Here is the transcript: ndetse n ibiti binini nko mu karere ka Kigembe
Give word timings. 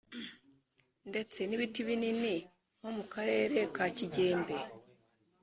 ndetse 1.09 1.39
n 1.45 1.51
ibiti 1.55 1.81
binini 1.87 2.35
nko 2.79 2.89
mu 2.97 3.03
karere 3.13 3.57
ka 3.75 3.85
Kigembe 3.97 4.55